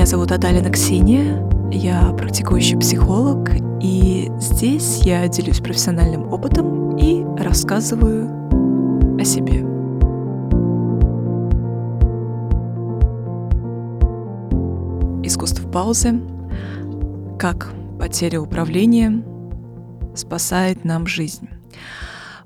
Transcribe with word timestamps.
Меня 0.00 0.06
зовут 0.06 0.32
Адалина 0.32 0.70
Ксения, 0.70 1.46
я 1.70 2.14
практикующий 2.14 2.78
психолог, 2.78 3.50
и 3.82 4.30
здесь 4.38 5.02
я 5.04 5.28
делюсь 5.28 5.60
профессиональным 5.60 6.32
опытом 6.32 6.96
и 6.96 7.22
рассказываю 7.38 8.30
о 9.20 9.24
себе. 9.26 9.60
Искусство 15.22 15.68
паузы, 15.68 16.18
как 17.38 17.70
потеря 17.98 18.40
управления 18.40 19.22
спасает 20.16 20.82
нам 20.82 21.06
жизнь. 21.06 21.50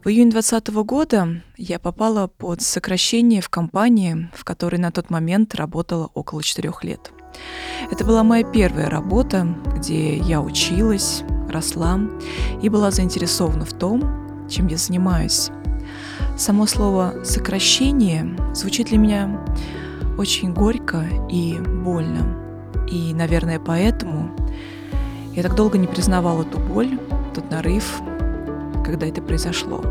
В 0.03 0.09
июне 0.09 0.33
2020 0.33 0.75
года 0.85 1.29
я 1.57 1.79
попала 1.79 2.27
под 2.27 2.63
сокращение 2.63 3.41
в 3.41 3.49
компании, 3.49 4.29
в 4.35 4.43
которой 4.45 4.79
на 4.79 4.91
тот 4.91 5.09
момент 5.09 5.55
работала 5.55 6.11
около 6.15 6.43
четырех 6.43 6.83
лет. 6.83 7.13
Это 7.91 8.05
была 8.05 8.23
моя 8.23 8.45
первая 8.45 8.89
работа, 8.89 9.47
где 9.77 10.17
я 10.17 10.41
училась, 10.41 11.23
росла 11.49 12.01
и 12.63 12.69
была 12.69 12.91
заинтересована 12.91 13.65
в 13.65 13.73
том, 13.73 14.49
чем 14.49 14.67
я 14.67 14.77
занимаюсь. 14.77 15.51
Само 16.37 16.67
слово 16.67 17.15
«сокращение» 17.25 18.37
звучит 18.55 18.89
для 18.89 18.99
меня 18.99 19.41
очень 20.19 20.53
горько 20.53 21.05
и 21.31 21.59
больно. 21.59 22.39
И, 22.91 23.15
наверное, 23.15 23.61
поэтому 23.61 24.31
я 25.35 25.43
так 25.43 25.55
долго 25.55 25.79
не 25.79 25.87
признавала 25.87 26.45
ту 26.45 26.59
боль, 26.59 26.99
тот 27.35 27.51
нарыв, 27.51 28.01
когда 28.85 29.07
это 29.07 29.23
произошло. 29.23 29.83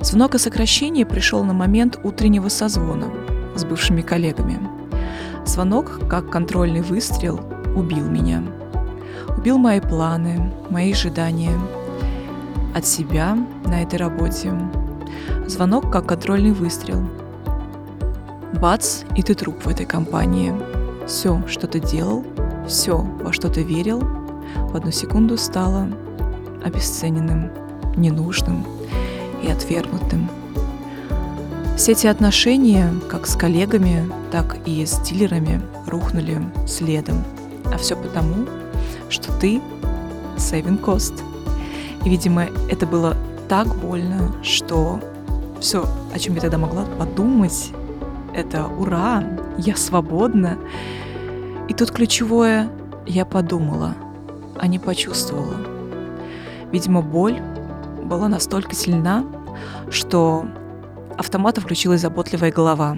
Звонок 0.00 0.34
о 0.34 0.38
сокращении 0.38 1.04
пришел 1.04 1.44
на 1.44 1.52
момент 1.52 1.98
утреннего 2.02 2.48
созвона 2.48 3.10
с 3.56 3.64
бывшими 3.64 4.02
коллегами– 4.02 4.58
Звонок, 5.48 6.06
как 6.10 6.28
контрольный 6.28 6.82
выстрел, 6.82 7.40
убил 7.74 8.04
меня. 8.04 8.44
Убил 9.34 9.56
мои 9.56 9.80
планы, 9.80 10.52
мои 10.68 10.92
ожидания 10.92 11.58
от 12.74 12.86
себя 12.86 13.34
на 13.64 13.82
этой 13.82 13.98
работе. 13.98 14.52
Звонок, 15.46 15.90
как 15.90 16.04
контрольный 16.04 16.52
выстрел. 16.52 17.02
Бац, 18.60 19.04
и 19.16 19.22
ты 19.22 19.34
труп 19.34 19.64
в 19.64 19.68
этой 19.68 19.86
компании. 19.86 20.52
Все, 21.06 21.42
что 21.48 21.66
ты 21.66 21.80
делал, 21.80 22.26
все, 22.68 22.98
во 22.98 23.32
что 23.32 23.48
ты 23.48 23.62
верил, 23.62 24.00
в 24.00 24.76
одну 24.76 24.90
секунду 24.90 25.38
стало 25.38 25.88
обесцененным, 26.62 27.50
ненужным 27.96 28.66
и 29.42 29.50
отвергнутым. 29.50 30.28
Все 31.78 31.92
эти 31.92 32.08
отношения, 32.08 32.92
как 33.08 33.28
с 33.28 33.36
коллегами, 33.36 34.10
так 34.32 34.56
и 34.66 34.84
с 34.84 34.98
дилерами, 34.98 35.62
рухнули 35.86 36.42
следом. 36.66 37.22
А 37.72 37.78
все 37.78 37.94
потому, 37.94 38.48
что 39.08 39.32
ты 39.38 39.60
saving 40.36 40.82
cost. 40.82 41.22
И, 42.04 42.10
видимо, 42.10 42.46
это 42.68 42.84
было 42.84 43.16
так 43.48 43.68
больно, 43.76 44.34
что 44.42 44.98
все, 45.60 45.84
о 46.12 46.18
чем 46.18 46.34
я 46.34 46.40
тогда 46.40 46.58
могла 46.58 46.84
подумать, 46.98 47.70
это 48.34 48.66
ура, 48.66 49.22
я 49.56 49.76
свободна. 49.76 50.58
И 51.68 51.74
тут 51.74 51.92
ключевое 51.92 52.68
я 53.06 53.24
подумала, 53.24 53.94
а 54.58 54.66
не 54.66 54.80
почувствовала. 54.80 55.58
Видимо, 56.72 57.02
боль 57.02 57.40
была 58.02 58.26
настолько 58.26 58.74
сильна, 58.74 59.24
что 59.90 60.44
автомата 61.18 61.60
включилась 61.60 62.00
заботливая 62.00 62.52
голова, 62.52 62.96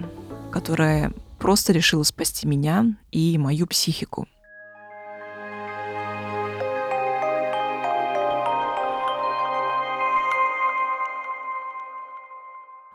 которая 0.52 1.12
просто 1.38 1.72
решила 1.72 2.02
спасти 2.02 2.46
меня 2.46 2.94
и 3.10 3.38
мою 3.38 3.66
психику. 3.66 4.28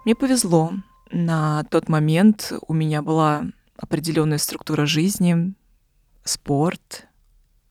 Мне 0.05 0.15
повезло. 0.15 0.71
На 1.11 1.63
тот 1.65 1.89
момент 1.89 2.53
у 2.67 2.73
меня 2.73 3.01
была 3.01 3.45
определенная 3.77 4.37
структура 4.37 4.85
жизни, 4.85 5.55
спорт, 6.23 7.07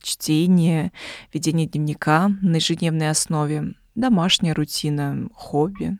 чтение, 0.01 0.91
ведение 1.33 1.67
дневника 1.67 2.29
на 2.41 2.57
ежедневной 2.57 3.09
основе, 3.09 3.75
домашняя 3.95 4.53
рутина, 4.53 5.29
хобби. 5.33 5.97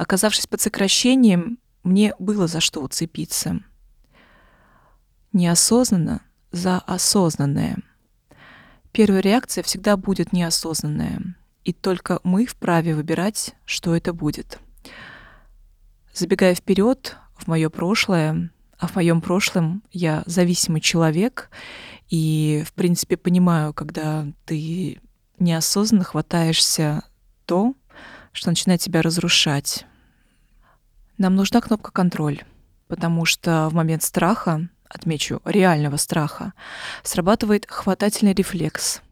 Оказавшись 0.00 0.46
под 0.46 0.62
сокращением, 0.62 1.58
мне 1.82 2.14
было 2.18 2.46
за 2.46 2.60
что 2.60 2.80
уцепиться. 2.80 3.60
Неосознанно 5.34 6.22
за 6.52 6.78
осознанное. 6.78 7.76
Первая 8.92 9.20
реакция 9.20 9.62
всегда 9.62 9.98
будет 9.98 10.32
неосознанная, 10.32 11.36
и 11.64 11.74
только 11.74 12.18
мы 12.22 12.46
вправе 12.46 12.94
выбирать, 12.94 13.54
что 13.66 13.94
это 13.94 14.14
будет. 14.14 14.58
Забегая 16.14 16.54
вперед 16.54 17.18
в 17.36 17.46
мое 17.46 17.68
прошлое, 17.68 18.50
а 18.78 18.86
в 18.86 18.94
моем 18.94 19.20
прошлом 19.20 19.82
я 19.92 20.22
зависимый 20.24 20.80
человек, 20.80 21.50
и, 22.08 22.64
в 22.66 22.72
принципе, 22.72 23.18
понимаю, 23.18 23.74
когда 23.74 24.26
ты 24.46 24.98
неосознанно 25.38 26.04
хватаешься 26.04 27.04
то, 27.44 27.74
что 28.32 28.48
начинает 28.48 28.80
тебя 28.80 29.02
разрушать, 29.02 29.84
нам 31.20 31.36
нужна 31.36 31.60
кнопка 31.60 31.92
«Контроль», 31.92 32.40
потому 32.88 33.26
что 33.26 33.68
в 33.68 33.74
момент 33.74 34.02
страха, 34.02 34.68
отмечу, 34.88 35.42
реального 35.44 35.98
страха, 35.98 36.54
срабатывает 37.02 37.66
хватательный 37.68 38.32
рефлекс. 38.32 39.02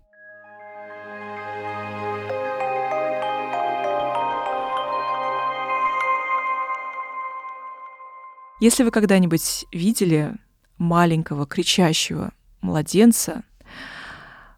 Если 8.59 8.85
вы 8.85 8.91
когда-нибудь 8.91 9.67
видели 9.71 10.35
маленького 10.79 11.47
кричащего 11.47 12.33
младенца, 12.63 13.43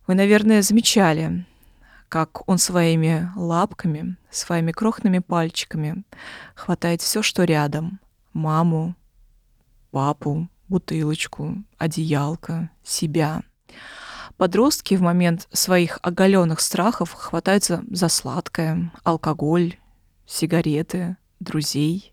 вы, 0.07 0.15
наверное, 0.15 0.63
замечали, 0.63 1.45
как 2.11 2.47
он 2.49 2.59
своими 2.59 3.31
лапками, 3.37 4.17
своими 4.31 4.73
крохными 4.73 5.21
пальчиками 5.21 6.03
хватает 6.57 7.01
все, 7.01 7.23
что 7.23 7.45
рядом. 7.45 8.01
Маму, 8.33 8.97
папу, 9.93 10.49
бутылочку, 10.69 11.63
одеялко, 11.79 12.71
себя. 12.83 13.43
Подростки 14.37 14.97
в 14.97 15.03
момент 15.03 15.47
своих 15.53 16.01
оголенных 16.03 16.61
страхов 16.61 17.13
хватаются 17.13 17.85
за 17.89 18.09
сладкое, 18.09 18.91
алкоголь, 19.05 19.77
сигареты, 20.27 21.17
друзей, 21.39 22.13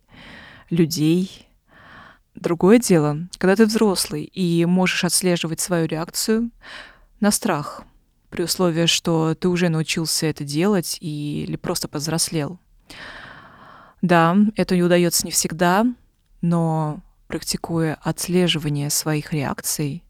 людей. 0.70 1.50
Другое 2.36 2.78
дело, 2.78 3.28
когда 3.40 3.56
ты 3.56 3.66
взрослый 3.66 4.26
и 4.26 4.64
можешь 4.66 5.04
отслеживать 5.04 5.60
свою 5.60 5.88
реакцию 5.88 6.52
на 7.20 7.32
страх– 7.32 7.82
при 8.30 8.44
условии, 8.44 8.86
что 8.86 9.36
ты 9.36 9.48
уже 9.48 9.70
научился 9.70 10.26
это 10.26 10.44
делать 10.44 10.98
и, 11.00 11.44
или 11.44 11.56
просто 11.56 11.88
повзрослел. 11.88 12.60
Да, 14.02 14.38
это 14.56 14.76
не 14.76 14.84
удается 14.84 15.26
не 15.26 15.32
всегда, 15.32 15.86
но 16.42 17.02
практикуя 17.28 17.96
отслеживание 18.02 18.90
своих 18.90 19.34
реакций, 19.34 20.04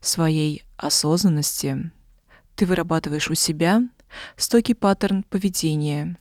своей 0.00 0.64
осознанности, 0.76 1.90
ты 2.54 2.66
вырабатываешь 2.66 3.30
у 3.30 3.34
себя 3.34 3.82
стойкий 4.36 4.74
паттерн 4.74 5.22
поведения, 5.24 6.16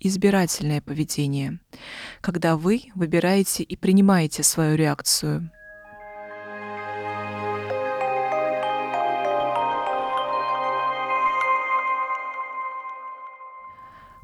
избирательное 0.00 0.80
поведение, 0.80 1.60
когда 2.20 2.56
вы 2.56 2.84
выбираете 2.94 3.62
и 3.62 3.76
принимаете 3.76 4.42
свою 4.42 4.76
реакцию– 4.76 5.50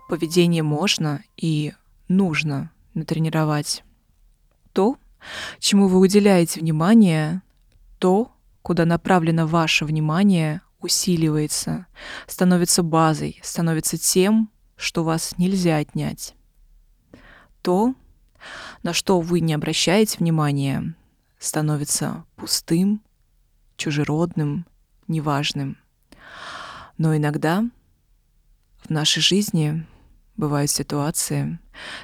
поведение 0.08 0.62
можно 0.62 1.22
и 1.36 1.74
нужно 2.08 2.72
натренировать. 2.94 3.84
То, 4.72 4.96
чему 5.58 5.86
вы 5.86 5.98
уделяете 5.98 6.60
внимание, 6.60 7.42
то, 7.98 8.32
куда 8.62 8.84
направлено 8.84 9.46
ваше 9.46 9.84
внимание, 9.84 10.62
усиливается, 10.80 11.86
становится 12.26 12.82
базой, 12.82 13.38
становится 13.42 13.98
тем, 13.98 14.50
что 14.76 15.04
вас 15.04 15.36
нельзя 15.38 15.76
отнять. 15.76 16.34
То, 17.62 17.94
на 18.82 18.92
что 18.92 19.20
вы 19.20 19.40
не 19.40 19.52
обращаете 19.52 20.18
внимания, 20.18 20.94
становится 21.38 22.24
пустым, 22.36 23.02
чужеродным, 23.76 24.66
неважным. 25.08 25.76
Но 26.96 27.16
иногда 27.16 27.64
в 28.84 28.90
нашей 28.90 29.20
жизни 29.20 29.84
бывают 30.38 30.70
ситуации, 30.70 31.58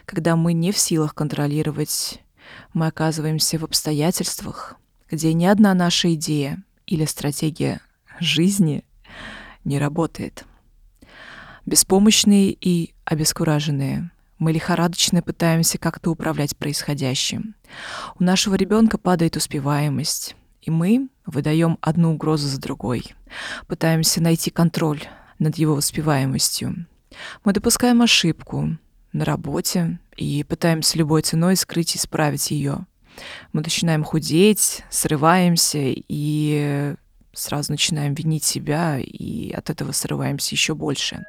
когда 0.04 0.36
мы 0.36 0.52
не 0.52 0.72
в 0.72 0.78
силах 0.78 1.14
контролировать, 1.14 2.20
мы 2.74 2.88
оказываемся 2.88 3.58
в 3.58 3.64
обстоятельствах, 3.64 4.76
где 5.10 5.32
ни 5.32 5.46
одна 5.46 5.72
наша 5.72 6.12
идея 6.14 6.62
или 6.86 7.06
стратегия 7.06 7.80
жизни 8.20 8.84
не 9.64 9.78
работает. 9.78 10.44
Беспомощные 11.64 12.50
и 12.52 12.92
обескураженные, 13.06 14.10
мы 14.38 14.52
лихорадочно 14.52 15.22
пытаемся 15.22 15.78
как-то 15.78 16.10
управлять 16.10 16.56
происходящим. 16.56 17.54
У 18.18 18.24
нашего 18.24 18.56
ребенка 18.56 18.98
падает 18.98 19.36
успеваемость, 19.36 20.36
и 20.60 20.70
мы 20.70 21.08
выдаем 21.24 21.78
одну 21.80 22.12
угрозу 22.12 22.48
за 22.48 22.60
другой. 22.60 23.14
Пытаемся 23.66 24.20
найти 24.20 24.50
контроль 24.50 25.02
над 25.38 25.56
его 25.56 25.74
успеваемостью. 25.74 26.86
Мы 27.44 27.52
допускаем 27.52 28.02
ошибку 28.02 28.76
на 29.12 29.24
работе 29.24 29.98
и 30.16 30.44
пытаемся 30.44 30.98
любой 30.98 31.22
ценой 31.22 31.56
скрыть 31.56 31.94
и 31.94 31.98
исправить 31.98 32.50
ее. 32.50 32.86
Мы 33.52 33.62
начинаем 33.62 34.04
худеть, 34.04 34.82
срываемся 34.90 35.78
и 35.82 36.94
сразу 37.32 37.72
начинаем 37.72 38.14
винить 38.14 38.44
себя, 38.44 38.98
и 38.98 39.52
от 39.52 39.70
этого 39.70 39.92
срываемся 39.92 40.54
еще 40.54 40.74
больше. 40.74 41.24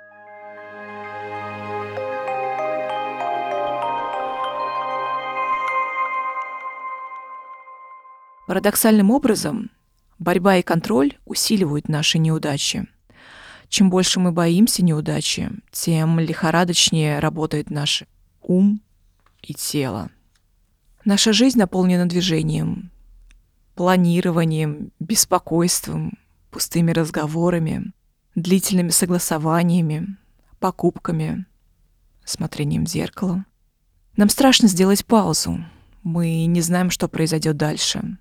Парадоксальным 8.48 9.10
образом 9.10 9.72
борьба 10.20 10.58
и 10.58 10.62
контроль 10.62 11.18
усиливают 11.26 11.90
наши 11.90 12.20
неудачи. 12.20 12.88
Чем 13.76 13.90
больше 13.90 14.22
мы 14.22 14.32
боимся 14.32 14.86
неудачи, 14.86 15.52
тем 15.70 16.18
лихорадочнее 16.18 17.20
работает 17.20 17.70
наш 17.70 18.06
ум 18.42 18.80
и 19.42 19.54
тело. 19.54 20.10
Наша 21.04 21.34
жизнь 21.34 21.60
наполнена 21.60 22.06
движением, 22.06 22.90
планированием, 23.76 24.94
беспокойством, 25.02 26.18
пустыми 26.52 26.92
разговорами, 26.92 27.92
длительными 28.34 28.92
согласованиями, 28.92 30.16
покупками, 30.62 31.46
смотрением 32.24 32.86
в 32.86 32.88
зеркало. 32.90 33.44
Нам 34.16 34.30
страшно 34.30 34.70
сделать 34.70 35.06
паузу. 35.06 35.66
Мы 36.02 36.46
не 36.46 36.62
знаем, 36.62 36.90
что 36.90 37.10
произойдет 37.10 37.58
дальше. 37.58 38.18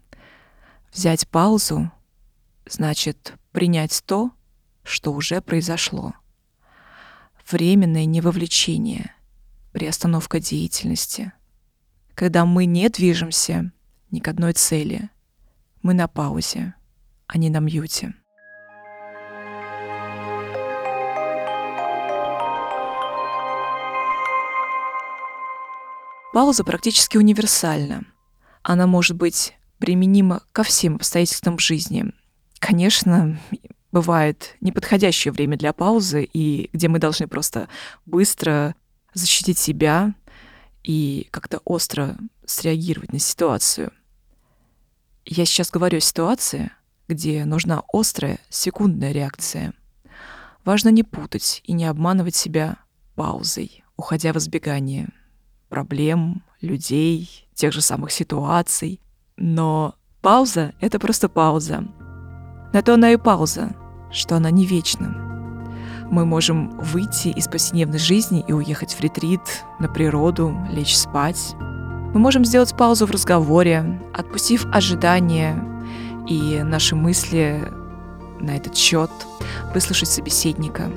Взять 0.93 1.29
паузу 1.29 1.93
значит 2.67 3.35
принять 3.53 4.03
то, 4.05 4.33
что 4.85 5.13
уже 5.13 5.41
произошло. 5.41 6.15
Временное 7.51 8.05
невовлечение, 8.05 9.15
приостановка 9.73 10.41
деятельности. 10.41 11.33
Когда 12.15 12.45
мы 12.45 12.65
не 12.67 12.89
движемся 12.89 13.73
ни 14.11 14.21
к 14.21 14.29
одной 14.29 14.53
цели, 14.53 15.11
мы 15.83 15.95
на 15.95 16.07
паузе, 16.07 16.75
а 17.27 17.39
не 17.39 17.51
на 17.51 17.59
мьюте. 17.59 18.15
Пауза 26.33 26.65
практически 26.65 27.17
универсальна. 27.17 28.05
Она 28.63 28.87
может 28.87 29.17
быть 29.17 29.55
применимо 29.79 30.43
ко 30.51 30.65
всем 30.65 30.97
обстоятельствам 30.97 31.59
жизни. 31.59 32.07
Конечно, 32.59 33.39
бывает 33.94 34.56
неподходящее 34.61 35.31
время 35.31 35.56
для 35.56 35.73
паузы, 35.73 36.29
и 36.31 36.69
где 36.73 36.88
мы 36.88 36.99
должны 36.99 37.29
просто 37.29 37.69
быстро 38.06 38.75
защитить 39.14 39.56
себя 39.56 40.14
и 40.82 41.29
как-то 41.31 41.61
остро 41.64 42.17
среагировать 42.44 43.12
на 43.12 43.20
ситуацию. 43.20 43.93
Я 45.25 45.44
сейчас 45.44 45.70
говорю 45.70 45.99
о 45.99 46.00
ситуации, 46.00 46.73
где 47.06 47.44
нужна 47.44 47.85
острая 47.93 48.41
секундная 48.50 49.12
реакция. 49.12 49.73
Важно 50.64 50.88
не 50.88 51.05
путать 51.05 51.61
и 51.62 51.73
не 51.73 51.85
обманывать 51.85 52.35
себя 52.35 52.79
паузой, 53.14 53.85
уходя 53.96 54.32
в 54.32 54.38
избегание 54.38 55.08
проблем, 55.69 56.43
людей, 56.61 57.46
тех 57.55 57.73
же 57.73 57.81
самых 57.81 58.11
ситуаций, 58.11 59.00
но 59.37 59.94
пауза— 60.20 60.75
это 60.81 60.99
просто 60.99 61.29
пауза. 61.29 61.85
На 62.73 62.82
то 62.82 62.94
она 62.94 63.12
и 63.12 63.17
пауза, 63.17 63.76
что 64.15 64.37
она 64.37 64.51
не 64.51 64.65
вечна. 64.65 65.15
Мы 66.11 66.25
можем 66.25 66.71
выйти 66.79 67.29
из 67.29 67.49
повседневной 67.49 67.99
жизни 67.99 68.45
и 68.47 68.53
уехать 68.53 68.95
в 68.95 69.01
ретрит, 69.01 69.41
на 69.79 69.89
природу, 69.89 70.57
лечь 70.71 70.97
спать. 70.97 71.55
Мы 71.59 72.21
можем 72.21 72.45
сделать 72.45 72.77
паузу 72.77 73.07
в 73.07 73.11
разговоре, 73.11 74.01
отпустив 74.15 74.67
ожидания 74.73 75.63
и 76.29 76.63
наши 76.63 76.95
мысли 76.95 77.71
на 78.41 78.57
этот 78.57 78.77
счет, 78.77 79.11
выслушать 79.75 80.09
собеседника. 80.09 80.91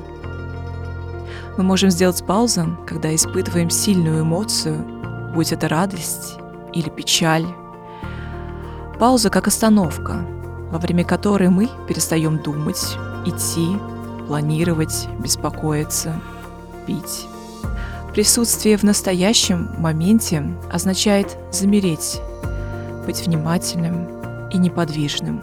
Мы 1.57 1.63
можем 1.63 1.89
сделать 1.89 2.23
паузу, 2.25 2.77
когда 2.87 3.13
испытываем 3.13 3.69
сильную 3.69 4.21
эмоцию, 4.21 4.85
будь 5.33 5.51
это 5.51 5.67
радость 5.67 6.37
или 6.73 6.89
печаль, 6.89 7.47
Пауза 8.99 9.29
как 9.29 9.47
остановка, 9.47 10.25
во 10.71 10.79
время 10.79 11.03
которой 11.03 11.49
мы 11.49 11.69
перестаем 11.87 12.41
думать, 12.41 12.97
идти, 13.25 13.77
планировать, 14.27 15.07
беспокоиться, 15.19 16.19
пить. 16.85 17.27
Присутствие 18.13 18.77
в 18.77 18.83
настоящем 18.83 19.69
моменте 19.77 20.43
означает 20.71 21.37
замереть, 21.51 22.19
быть 23.05 23.25
внимательным 23.25 24.49
и 24.49 24.57
неподвижным. 24.57 25.41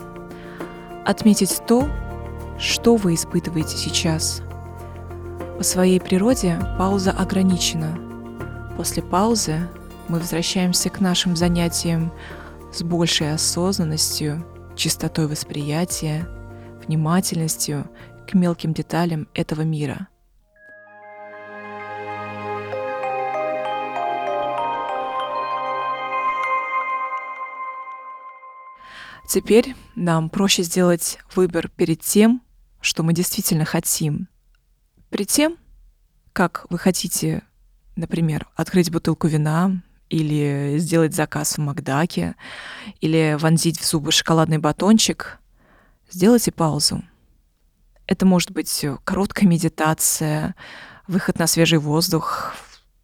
Отметить 1.05 1.63
то, 1.67 1.89
что 2.59 2.97
вы 2.97 3.15
испытываете 3.15 3.77
сейчас. 3.77 4.43
По 5.57 5.63
своей 5.63 6.01
природе 6.01 6.59
пауза 6.79 7.13
ограничена. 7.13 7.99
После 8.77 9.03
паузы 9.03 9.69
мы 10.09 10.19
возвращаемся 10.19 10.91
к 10.91 11.01
нашим 11.01 11.37
занятиям 11.37 12.13
с 12.73 12.83
большей 12.83 13.33
осознанностью, 13.33 14.45
чистотой 14.77 15.27
восприятия, 15.27 16.27
внимательностью 16.87 17.91
к 18.29 18.35
мелким 18.35 18.73
деталям 18.73 19.29
этого 19.35 19.63
мира. 19.63 20.09
Теперь 29.29 29.75
нам 29.97 30.29
проще 30.29 30.63
сделать 30.63 31.19
выбор 31.35 31.69
перед 31.69 32.01
тем, 32.01 32.43
что 32.81 33.03
мы 33.03 33.15
действительно 33.15 33.65
хотим. 33.65 34.29
Перед 35.11 35.29
тем, 35.29 35.57
как 36.33 36.67
вы 36.69 36.79
хотите, 36.79 37.43
например, 37.97 38.47
открыть 38.55 38.91
бутылку 38.91 39.27
вина 39.27 39.83
или 40.09 40.77
сделать 40.79 41.15
заказ 41.15 41.57
в 41.57 41.61
Макдаке, 41.61 42.37
или 43.01 43.37
вонзить 43.39 43.81
в 43.81 43.87
зубы 43.87 44.13
шоколадный 44.13 44.59
батончик, 44.59 45.39
сделайте 46.11 46.53
паузу. 46.53 47.03
Это 48.07 48.27
может 48.27 48.51
быть 48.51 48.85
короткая 49.05 49.49
медитация, 49.49 50.55
выход 51.07 51.39
на 51.39 51.47
свежий 51.47 51.79
воздух, 51.79 52.55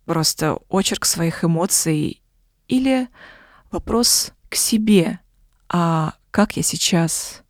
просто 0.05 0.59
очерк 0.69 1.05
своих 1.05 1.45
эмоций 1.45 2.23
или 2.69 3.09
вопрос 3.71 4.33
к 4.49 4.55
себе. 4.55 5.21
А 5.69 6.15
как 6.31 6.57
я 6.57 6.63
сейчас? 6.63 7.43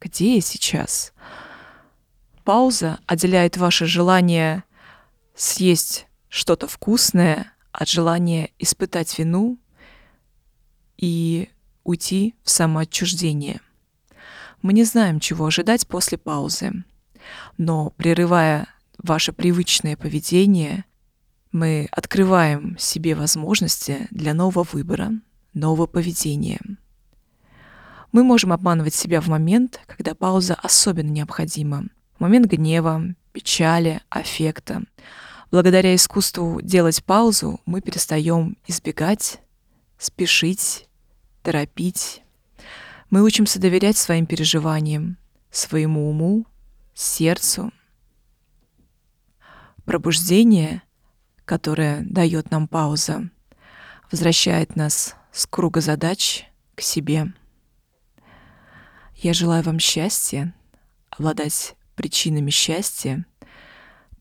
Где 0.00 0.36
я 0.36 0.40
сейчас? 0.40 1.12
Пауза 2.44 2.98
отделяет 3.06 3.56
ваше 3.56 3.86
желание 3.86 4.64
съесть 5.34 6.06
что-то 6.28 6.66
вкусное 6.66 7.52
от 7.72 7.88
желания 7.88 8.50
испытать 8.58 9.18
вину 9.18 9.58
и 10.96 11.48
уйти 11.84 12.34
в 12.42 12.50
самоотчуждение. 12.50 13.60
Мы 14.62 14.72
не 14.72 14.84
знаем, 14.84 15.20
чего 15.20 15.46
ожидать 15.46 15.86
после 15.86 16.18
паузы, 16.18 16.84
но 17.56 17.90
прерывая 17.90 18.68
ваше 18.98 19.32
привычное 19.32 19.96
поведение, 19.96 20.84
мы 21.52 21.88
открываем 21.92 22.76
себе 22.78 23.14
возможности 23.14 24.06
для 24.10 24.34
нового 24.34 24.66
выбора, 24.70 25.12
нового 25.54 25.86
поведения. 25.86 26.60
Мы 28.12 28.24
можем 28.24 28.52
обманывать 28.52 28.94
себя 28.94 29.20
в 29.20 29.28
момент, 29.28 29.80
когда 29.86 30.14
пауза 30.14 30.54
особенно 30.54 31.10
необходима. 31.10 31.84
В 32.16 32.20
момент 32.20 32.46
гнева, 32.46 33.14
печали, 33.32 34.00
аффекта, 34.08 34.82
Благодаря 35.50 35.94
искусству 35.94 36.60
делать 36.60 37.02
паузу 37.02 37.60
мы 37.64 37.80
перестаем 37.80 38.58
избегать, 38.66 39.40
спешить, 39.96 40.88
торопить 41.42 42.22
Мы 43.10 43.22
учимся 43.22 43.58
доверять 43.58 43.96
своим 43.96 44.26
переживаниям, 44.26 45.16
своему 45.50 46.10
уму, 46.10 46.44
сердцу. 46.92 47.72
Пробуждение, 49.86 50.82
которое 51.46 52.02
дает 52.02 52.50
нам 52.50 52.68
пауза, 52.68 53.30
возвращает 54.10 54.76
нас 54.76 55.14
с 55.32 55.46
круга 55.46 55.80
задач 55.80 56.44
к 56.74 56.82
себе. 56.82 57.32
Я 59.14 59.32
желаю 59.32 59.62
вам 59.62 59.78
счастья, 59.78 60.54
обладать 61.08 61.74
причинами 61.94 62.50
счастья. 62.50 63.24